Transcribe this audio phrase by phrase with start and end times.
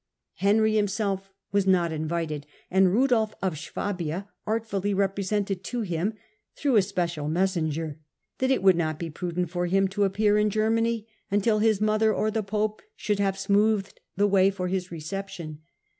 [0.37, 6.15] Henry, himself, was not invited; and Rudolf of Swabia artfully represented to him,
[6.55, 7.99] through a special messenger,
[8.39, 12.11] that it would not be prudent for him to appear in Germany until his mother
[12.11, 15.59] or the pope should have smoothed the way for his reception.